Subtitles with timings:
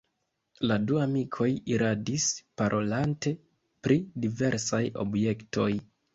[0.69, 2.25] La du amikoj iradis,
[2.63, 3.35] parolante
[3.89, 5.71] pri diversaj objektoj.